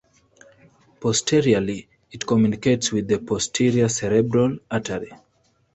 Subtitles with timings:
[0.99, 5.11] Posteriorly, it communicates with the posterior cerebral artery.